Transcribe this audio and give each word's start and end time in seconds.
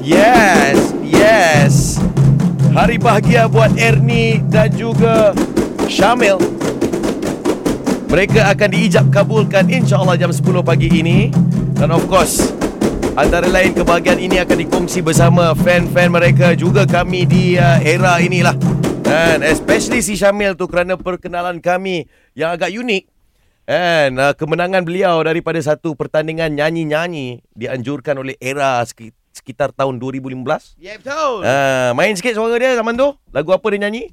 Yes, 0.00 0.96
yes. 1.04 2.00
Hari 2.72 2.96
bahagia 2.96 3.44
buat 3.52 3.68
Ernie 3.76 4.40
dan 4.48 4.72
juga 4.72 5.36
Syamil. 5.92 6.40
Mereka 8.08 8.48
akan 8.48 8.68
diijab 8.72 9.06
kabulkan 9.12 9.68
insya-Allah 9.68 10.16
jam 10.16 10.32
10 10.32 10.64
pagi 10.64 10.88
ini. 10.88 11.28
Dan 11.76 11.92
of 11.92 12.08
course, 12.08 12.48
antara 13.12 13.44
lain 13.44 13.76
kebahagiaan 13.76 14.16
ini 14.16 14.40
akan 14.40 14.64
dikongsi 14.64 15.04
bersama 15.04 15.52
fan-fan 15.52 16.08
mereka 16.08 16.56
juga 16.56 16.88
kami 16.88 17.28
di 17.28 17.60
uh, 17.60 17.84
era 17.84 18.24
inilah. 18.24 18.56
Dan 19.04 19.44
especially 19.44 20.00
si 20.00 20.16
Syamil 20.16 20.56
tu 20.56 20.64
kerana 20.64 20.96
perkenalan 20.96 21.60
kami 21.60 22.08
yang 22.32 22.56
agak 22.56 22.72
unik. 22.72 23.04
And 23.68 24.16
uh, 24.16 24.32
kemenangan 24.32 24.80
beliau 24.88 25.20
daripada 25.20 25.60
satu 25.60 25.92
pertandingan 25.92 26.56
nyanyi-nyanyi 26.56 27.44
dianjurkan 27.52 28.16
oleh 28.16 28.40
era 28.40 28.80
sekit- 28.88 29.19
sekitar 29.30 29.70
tahun 29.72 29.96
2015. 29.98 30.76
Ya 30.78 30.98
betul. 30.98 31.42
Uh, 31.46 31.90
main 31.96 32.14
sikit 32.14 32.34
suara 32.36 32.54
dia 32.58 32.76
zaman 32.76 32.94
tu. 32.94 33.14
Lagu 33.30 33.50
apa 33.54 33.66
dia 33.72 33.86
nyanyi? 33.86 34.12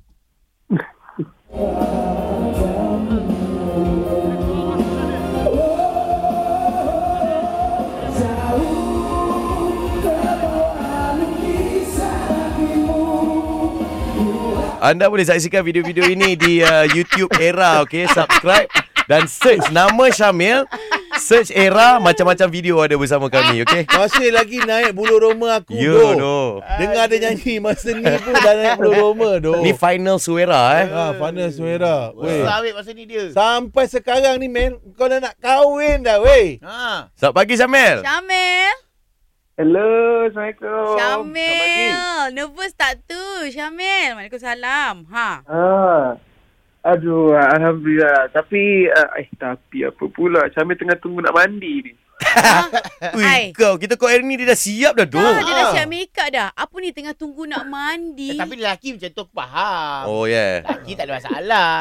Anda 14.78 15.12
boleh 15.12 15.26
saksikan 15.26 15.68
video-video 15.68 16.08
ini 16.08 16.38
di 16.40 16.64
uh, 16.64 16.88
YouTube 16.88 17.34
Era, 17.42 17.84
okay? 17.84 18.08
Subscribe 18.08 18.72
dan 19.10 19.28
search 19.28 19.68
nama 19.74 20.08
Syamil. 20.14 20.64
Search 21.18 21.50
Era, 21.50 21.98
macam-macam 21.98 22.48
video 22.48 22.78
ada 22.80 22.94
bersama 22.94 23.28
kami, 23.28 23.66
okay? 23.66 23.84
Masih 23.90 24.30
lagi 24.30 24.62
naik 24.62 24.94
bulu 24.94 25.18
roma 25.18 25.60
aku 25.60 25.74
You 25.74 25.94
doh. 25.94 26.14
know. 26.16 26.44
Dengar 26.78 27.10
dia 27.10 27.30
nyanyi 27.30 27.58
masa 27.58 27.92
ni 27.92 28.06
pun 28.06 28.34
dah 28.38 28.54
naik 28.54 28.78
bulu 28.78 28.92
roma 28.94 29.30
doh. 29.42 29.60
Ni 29.66 29.74
final 29.74 30.22
suara, 30.22 30.82
eh? 30.82 30.88
Ha, 30.88 31.04
Fana 31.18 31.50
Suera. 31.50 32.14
Weh. 32.14 32.46
Sawit 32.46 32.74
masa 32.78 32.90
ni 32.94 33.04
dia. 33.10 33.34
Sampai 33.34 33.90
sekarang 33.90 34.38
ni 34.38 34.48
men, 34.48 34.78
kau 34.94 35.10
dah 35.10 35.18
nak 35.18 35.36
kahwin 35.42 36.06
dah 36.06 36.22
weh. 36.22 36.62
Ha. 36.62 37.10
Selamat 37.18 37.36
pagi, 37.36 37.54
Syamil. 37.58 37.98
Syamil. 38.06 38.74
Hello, 39.58 39.90
Assalamualaikum. 40.30 40.96
Syamil. 41.02 41.94
Nervous 42.38 42.74
tak 42.78 43.02
tu? 43.10 43.24
Syamil. 43.50 44.14
Waalaikumsalam. 44.14 45.10
Ha. 45.10 45.30
Ah. 45.50 46.08
Aduh, 46.88 47.36
Alhamdulillah. 47.36 48.32
Tapi, 48.32 48.88
uh, 48.88 49.20
eh, 49.20 49.28
tapi 49.36 49.84
apa 49.84 50.04
pula. 50.08 50.48
Sambil 50.56 50.80
tengah 50.80 50.96
tunggu 50.96 51.20
nak 51.20 51.36
mandi 51.36 51.84
ni. 51.84 51.94
Ui, 53.18 53.22
Hai. 53.22 53.54
kau, 53.54 53.78
kita 53.78 53.94
kau 53.94 54.10
Ernie 54.10 54.42
dia 54.42 54.50
dah 54.50 54.58
siap 54.58 54.98
dah 54.98 55.06
tu. 55.06 55.22
Ah, 55.22 55.38
dia 55.38 55.54
dah 55.54 55.66
Ah. 55.70 55.74
siap 55.76 55.86
make 55.86 56.16
up 56.18 56.30
dah. 56.34 56.50
Apa 56.50 56.76
ni 56.80 56.90
tengah 56.90 57.14
tunggu 57.14 57.46
nak 57.46 57.68
mandi? 57.68 58.34
Eh, 58.34 58.40
tapi 58.40 58.58
lelaki 58.58 58.98
macam 58.98 59.10
tu 59.12 59.22
aku 59.22 59.34
faham. 59.36 60.02
Oh, 60.10 60.26
yeah. 60.26 60.66
Lelaki 60.66 60.92
tak 60.98 61.06
ada 61.06 61.14
masalah. 61.20 61.78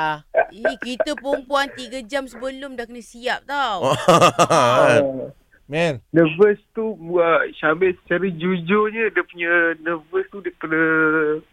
Eh, 0.52 0.76
kita 0.76 1.16
perempuan 1.16 1.72
3 1.72 2.04
jam 2.04 2.28
sebelum 2.28 2.76
dah 2.76 2.84
kena 2.84 3.00
siap 3.00 3.46
tau. 3.46 3.94
Uh, 5.67 5.72
Men, 5.72 5.95
nervous 6.14 6.62
tu 6.72 6.95
buat 6.95 7.50
Syamil 7.59 7.98
secara 8.06 8.31
jujurnya 8.31 9.11
dia 9.11 9.25
punya 9.27 9.75
nervous 9.83 10.27
tu 10.31 10.39
daripada 10.39 10.78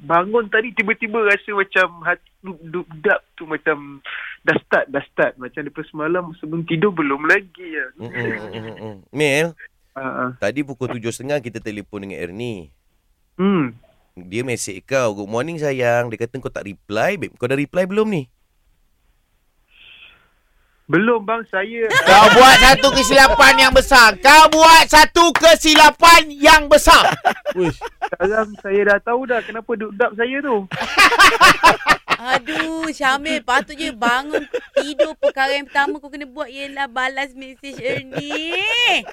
bangun 0.05 0.45
tadi 0.53 0.69
tiba-tiba 0.77 1.25
rasa 1.25 1.49
macam 1.57 2.05
hati 2.05 2.29
duk 2.45 2.87
dap 3.01 3.25
tu 3.39 3.47
macam 3.49 4.03
dah 4.43 4.57
start, 4.67 4.85
dah 4.91 5.03
start. 5.09 5.33
Macam 5.39 5.63
daripada 5.63 5.87
semalam 5.87 6.23
sebelum 6.37 6.67
tidur 6.67 6.91
belum 6.91 7.25
lagi 7.25 7.67
ya. 7.67 7.87
Mm, 7.97 8.11
mm, 8.11 8.13
mm, 8.13 8.51
mm, 8.53 8.75
mm. 8.77 8.97
Mel, 9.15 9.47
Uh, 9.93 10.01
uh. 10.01 10.29
tadi 10.41 10.65
pukul 10.65 10.89
7.30 10.97 11.37
kita 11.37 11.61
telefon 11.61 12.01
dengan 12.01 12.17
Ernie. 12.17 12.73
Hmm. 13.37 13.77
Dia 14.17 14.41
mesej 14.41 14.81
kau, 14.81 15.13
good 15.13 15.29
morning 15.29 15.61
sayang. 15.61 16.09
Dia 16.09 16.25
kata 16.25 16.41
kau 16.41 16.49
tak 16.49 16.65
reply. 16.65 17.13
Babe, 17.17 17.33
kau 17.37 17.45
dah 17.45 17.53
reply 17.53 17.85
belum 17.85 18.09
ni? 18.09 18.25
Belum 20.83 21.23
bang, 21.23 21.39
saya 21.47 21.87
Kau 22.03 22.25
buat 22.35 22.55
satu 22.59 22.87
kesilapan 22.91 23.53
yang 23.55 23.73
besar. 23.73 24.19
Kau 24.19 24.51
buat 24.51 24.83
satu 24.91 25.31
kesilapan 25.31 26.27
yang 26.27 26.67
besar. 26.67 27.07
sekarang 27.55 28.51
saya 28.59 28.81
dah 28.91 28.99
tahu 28.99 29.23
dah 29.23 29.39
kenapa 29.47 29.71
duk 29.79 29.95
dap 29.95 30.11
saya 30.19 30.43
tu. 30.43 30.67
Aduh, 32.35 32.87
Syamil. 32.91 33.43
Patutnya 33.43 33.95
bangun 33.95 34.43
tidur 34.75 35.15
perkara 35.15 35.55
yang 35.55 35.67
pertama 35.67 35.99
kau 35.99 36.11
kena 36.11 36.27
buat 36.27 36.47
ialah 36.51 36.87
balas 36.91 37.31
mesej 37.31 37.79
Ernie. 37.79 39.03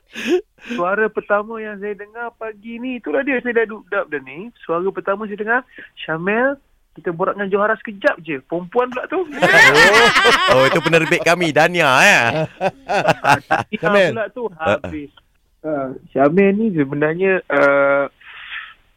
Suara 0.75 1.07
pertama 1.07 1.59
yang 1.63 1.79
saya 1.79 1.95
dengar 1.95 2.35
pagi 2.35 2.79
ni, 2.83 2.99
itulah 2.99 3.23
dia 3.23 3.39
saya 3.43 3.63
dah 3.63 3.67
duk 3.67 3.87
dap 3.91 4.11
dah 4.11 4.23
ni. 4.23 4.51
Suara 4.63 4.87
pertama 4.91 5.27
saya 5.27 5.39
dengar, 5.39 5.61
Syamel, 5.99 6.59
kita 6.99 7.15
borak 7.15 7.39
dengan 7.39 7.51
Johara 7.51 7.75
sekejap 7.79 8.17
je. 8.23 8.43
Perempuan 8.45 8.91
pula 8.91 9.05
tu. 9.07 9.21
Oh, 10.51 10.67
itu 10.67 10.83
penerbit 10.83 11.23
kami, 11.23 11.55
Dania. 11.55 11.87
Eh? 12.03 12.23
Syamel. 13.79 14.11
pula 14.11 14.27
tu 14.35 14.51
habis. 14.59 15.11
Uh, 15.63 15.95
Syamel 16.11 16.57
ni 16.59 16.75
sebenarnya 16.75 17.39
uh, 17.47 18.11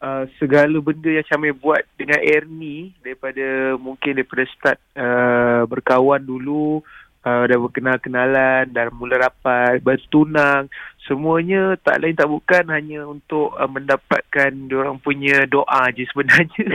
uh, 0.02 0.24
segala 0.42 0.74
benda 0.81 1.14
yang 1.14 1.28
Syamel 1.30 1.54
buat 1.54 1.86
dengan 1.94 2.20
Ernie 2.24 2.96
daripada 3.06 3.78
mungkin 3.78 4.18
daripada 4.18 4.44
start 4.50 4.80
uh, 4.98 5.64
berkawan 5.70 6.25
dulu 6.25 6.81
uh, 7.23 7.44
dah 7.47 7.57
berkenal-kenalan 7.59 8.69
dan 8.72 8.91
mula 8.95 9.28
rapat 9.28 9.79
bertunang 9.84 10.67
semuanya 11.03 11.75
tak 11.84 12.00
lain 12.00 12.16
tak 12.16 12.31
bukan 12.31 12.63
hanya 12.72 13.03
untuk 13.03 13.51
uh, 13.59 13.67
mendapatkan 13.67 14.51
orang 14.72 15.00
punya 15.03 15.44
doa 15.47 15.91
je 15.91 16.07
sebenarnya. 16.07 16.67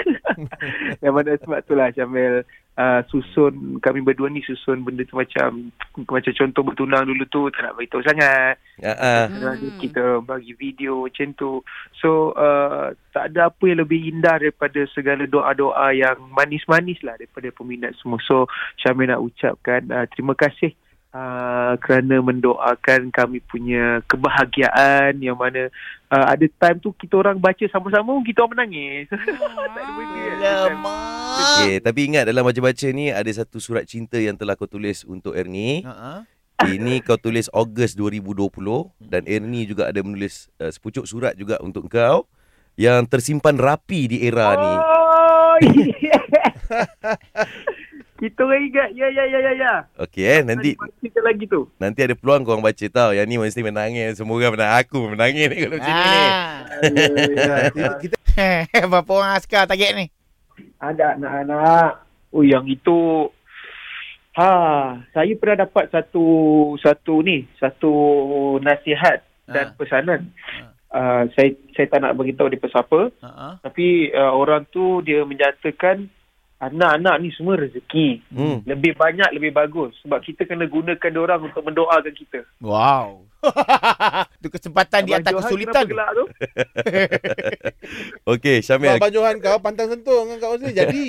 Yang 1.05 1.13
mana 1.13 1.31
sebab 1.41 1.59
itulah 1.65 1.89
Syamel 1.97 2.45
uh, 2.79 3.01
susun 3.11 3.83
kami 3.83 4.07
berdua 4.07 4.31
ni 4.31 4.41
susun 4.47 4.87
benda 4.87 5.03
tu 5.03 5.19
macam 5.19 5.75
macam 6.07 6.33
contoh 6.33 6.63
bertunang 6.63 7.05
dulu 7.11 7.25
tu 7.27 7.51
tak 7.51 7.67
nak 7.67 7.75
beritahu 7.75 8.07
sangat 8.07 8.57
Uh, 8.79 8.95
uh. 8.95 9.25
Hmm. 9.27 9.59
Hmm. 9.59 9.79
Kita 9.83 10.03
bagi 10.23 10.55
video 10.55 11.11
macam 11.11 11.35
tu. 11.35 11.67
So, 11.99 12.31
uh, 12.39 12.95
tak 13.11 13.35
ada 13.35 13.51
apa 13.51 13.63
yang 13.67 13.83
lebih 13.83 14.07
indah 14.07 14.39
daripada 14.39 14.87
segala 14.95 15.27
doa-doa 15.27 15.91
yang 15.91 16.15
manis-manis 16.31 17.03
lah 17.03 17.19
daripada 17.19 17.51
peminat 17.51 17.99
semua. 17.99 18.23
So, 18.23 18.47
Syamil 18.79 19.11
nak 19.11 19.23
ucapkan 19.27 19.91
uh, 19.91 20.07
terima 20.15 20.39
kasih 20.39 20.79
uh, 21.13 21.73
kerana 21.81 22.21
mendoakan 22.21 23.09
kami 23.13 23.41
punya 23.45 24.01
kebahagiaan 24.09 25.17
yang 25.21 25.37
mana 25.39 25.73
uh, 26.13 26.27
ada 26.29 26.47
time 26.47 26.79
tu 26.81 26.93
kita 26.97 27.17
orang 27.17 27.39
baca 27.41 27.65
sama-sama 27.71 28.17
kita 28.25 28.45
orang 28.45 28.69
menangis. 28.69 29.09
tak 29.13 29.83
ada 29.85 29.93
benda. 29.97 30.53
Lemak. 30.69 31.39
Okay, 31.39 31.75
tapi 31.81 32.01
ingat 32.11 32.25
dalam 32.29 32.45
baca-baca 32.45 32.87
ni 32.93 33.13
ada 33.13 33.31
satu 33.31 33.61
surat 33.63 33.85
cinta 33.89 34.19
yang 34.19 34.37
telah 34.37 34.59
kau 34.59 34.69
tulis 34.69 35.05
untuk 35.09 35.37
Ernie. 35.37 35.85
Ha. 35.87 36.25
Ini 36.59 37.07
kau 37.07 37.15
tulis 37.15 37.47
Ogos 37.55 37.95
2020 37.95 38.51
dan 38.99 39.23
Ernie 39.31 39.63
juga 39.63 39.87
ada 39.87 40.03
menulis 40.03 40.51
uh, 40.59 40.75
sepucuk 40.75 41.07
surat 41.07 41.39
juga 41.39 41.63
untuk 41.63 41.87
kau 41.87 42.27
yang 42.75 43.07
tersimpan 43.07 43.55
rapi 43.59 44.11
di 44.11 44.27
era 44.27 44.59
ni. 44.59 44.75
Oh, 44.75 45.55
kita 48.39 48.47
orang 48.47 48.63
ingat. 48.63 48.89
Ya, 48.95 49.11
ya, 49.11 49.25
ya, 49.27 49.39
ya, 49.43 49.53
ya. 49.53 49.73
Okey 49.99 50.23
eh, 50.23 50.41
nanti 50.47 50.79
Kita 51.03 51.19
lagi 51.21 51.43
tu. 51.45 51.67
nanti 51.75 52.07
ada 52.07 52.15
peluang 52.15 52.47
kau 52.47 52.55
orang 52.55 52.63
baca 52.65 52.87
tau. 52.87 53.11
Yang 53.11 53.27
ni 53.27 53.35
mesti 53.35 53.61
menangis. 53.61 54.15
Semua 54.15 54.39
orang 54.39 54.55
menang 54.55 54.73
aku 54.79 54.97
pun 55.03 55.11
menangis 55.13 55.51
ni 55.51 55.57
kalau 55.59 55.75
macam 55.75 55.91
ni. 55.91 56.07
Ah. 56.07 56.55
Kita, 57.99 58.15
kita 58.15 58.17
Berapa 58.87 59.11
orang 59.11 59.33
askar 59.35 59.67
target 59.67 59.91
ni? 59.93 60.07
Ada 60.79 61.19
anak-anak. 61.19 61.91
Oh 62.31 62.47
yang 62.47 62.63
itu 62.65 63.27
ha 64.39 64.53
saya 65.11 65.35
pernah 65.35 65.67
dapat 65.67 65.91
satu 65.91 66.23
satu 66.79 67.27
ni 67.27 67.43
satu 67.59 67.91
nasihat 68.63 69.27
dan 69.51 69.73
Ha. 69.73 69.75
pesanan. 69.75 70.21
Uh, 70.89 71.27
saya 71.35 71.53
saya 71.73 71.85
tak 71.89 72.01
nak 72.01 72.15
beritahu 72.15 72.47
dia 72.47 72.57
pasal 72.57 72.81
apa 72.81 73.01
Ha. 73.21 73.61
tapi 73.61 74.09
uh, 74.09 74.33
orang 74.33 74.65
tu 74.69 75.03
dia 75.03 75.21
menyatakan 75.21 76.09
anak-anak 76.59 77.15
ni 77.23 77.31
semua 77.35 77.55
rezeki. 77.55 78.23
Hmm. 78.35 78.59
Lebih 78.67 78.99
banyak 78.99 79.31
lebih 79.35 79.55
bagus 79.55 79.95
sebab 80.03 80.19
kita 80.23 80.45
kena 80.45 80.67
gunakan 80.67 80.99
dia 80.99 81.23
orang 81.23 81.41
untuk 81.47 81.63
mendoakan 81.63 82.15
kita. 82.15 82.43
Wow. 82.59 83.23
Itu 84.43 84.49
kesempatan 84.51 85.07
di 85.07 85.15
Abang 85.15 85.23
atas 85.23 85.33
Johan 85.33 85.43
kesulitan. 85.47 85.85
Kenapa 85.87 85.95
gelak 85.95 86.11
tu? 86.11 86.25
Okey, 88.35 88.57
Syamil. 88.67 88.99
Abang 88.99 89.15
Johan 89.15 89.39
kau 89.39 89.59
pantang 89.63 89.89
sentuh 89.95 90.27
dengan 90.27 90.39
kau 90.43 90.59
sini 90.59 90.75
jadi. 90.75 91.03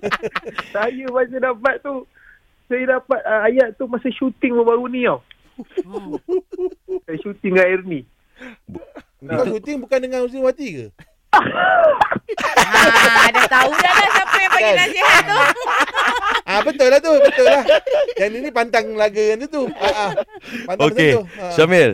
saya 0.72 1.04
masa 1.12 1.36
dapat 1.36 1.74
tu 1.84 2.08
saya 2.68 2.84
dapat 2.96 3.20
uh, 3.24 3.42
ayat 3.48 3.76
tu 3.76 3.84
masa 3.88 4.08
syuting 4.12 4.52
baru 4.60 4.84
ni 4.92 5.08
tau. 5.08 5.24
Hmm. 5.88 6.16
Saya 7.08 7.16
syuting 7.24 7.56
dengan 7.56 7.68
Ernie. 7.68 8.04
Kau 9.24 9.48
syuting 9.48 9.80
bukan 9.80 9.98
dengan 10.00 10.24
Husniwati 10.24 10.68
ke? 10.76 10.86
Ah, 11.30 13.28
dah 13.30 13.46
tahu 13.46 13.70
dah 13.74 13.92
lah 13.94 14.08
siapa 14.10 14.36
yang 14.36 14.52
bagi 14.54 14.72
nasihat 14.74 15.22
tu. 15.22 15.40
Ah 16.46 16.60
betul 16.66 16.88
lah 16.90 17.00
tu, 17.02 17.12
betul 17.22 17.46
lah. 17.46 17.64
Yang 18.18 18.28
ni 18.34 18.38
ni 18.42 18.50
pantang 18.50 18.86
laga 18.98 19.22
yang 19.22 19.38
tu 19.46 19.48
tu. 19.48 19.62
Ah, 19.78 20.10
ah. 20.10 20.10
Pantang 20.66 20.90
Okey, 20.90 21.10
sentuh. 21.14 21.24
Ah. 21.38 21.52
Syamil. 21.54 21.90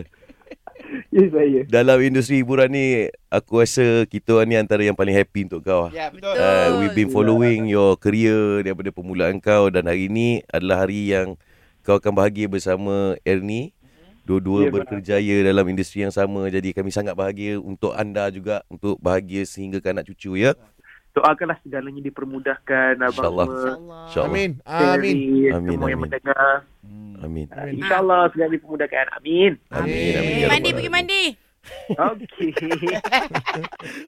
Ya 1.11 1.27
saya. 1.27 1.59
dalam 1.67 1.99
industri 1.99 2.39
hiburan 2.39 2.71
ni 2.71 3.11
aku 3.27 3.59
rasa 3.59 4.07
kita 4.07 4.39
ni 4.47 4.55
antara 4.55 4.87
yang 4.87 4.95
paling 4.95 5.11
happy 5.11 5.43
untuk 5.43 5.67
kau. 5.67 5.91
Ya, 5.91 6.07
betul. 6.07 6.31
Betul. 6.31 6.47
Uh, 6.47 6.67
we've 6.79 6.95
been 6.95 7.11
following 7.11 7.67
your 7.67 7.99
career 7.99 8.63
daripada 8.63 8.89
permulaan 8.95 9.43
kau 9.43 9.67
dan 9.67 9.83
hari 9.83 10.07
ini 10.07 10.47
adalah 10.47 10.87
hari 10.87 11.11
yang 11.11 11.35
kau 11.83 11.99
akan 11.99 12.15
bahagia 12.15 12.47
bersama 12.47 13.19
Ernie. 13.27 13.75
Dua-dua 14.27 14.67
Ya, 14.67 14.69
berkerjaya 14.69 15.35
dalam 15.41 15.63
industri 15.71 16.03
yang 16.03 16.11
sama. 16.11 16.51
Jadi 16.51 16.75
kami 16.75 16.91
sangat 16.91 17.15
bahagia 17.15 17.55
untuk 17.55 17.95
anda 17.95 18.27
juga 18.27 18.59
untuk 18.67 18.99
bahagia 18.99 19.47
sehingga 19.47 19.79
ke 19.79 19.87
anak 19.87 20.03
cucu 20.05 20.35
ya. 20.35 20.51
Doakanlah 21.15 21.55
segalanya 21.63 22.03
dipermudahkan 22.03 22.99
abang 22.99 23.09
InsyaAllah. 23.09 23.47
semua. 23.47 23.63
InsyaAllah. 23.63 24.03
InsyaAllah. 24.05 24.27
Amin. 24.27 24.51
Terry, 24.61 25.11
Amin. 25.15 25.49
Amin, 25.49 25.71
Semua 25.71 25.87
yang 25.87 25.97
amin. 25.97 26.05
mendengar. 26.05 26.55
Amin. 27.17 27.45
Uh, 27.49 27.67
InsyaAllah 27.73 28.21
segalanya 28.29 28.53
dipermudahkan. 28.53 29.05
Amin. 29.15 29.51
Amin. 29.71 30.11
Amin. 30.13 30.13
Pergi 30.13 30.37
Ya 30.37 30.47
mandi, 30.51 30.69
pergi 30.75 30.91
mandi. 30.91 31.23
Okey. 31.89 32.49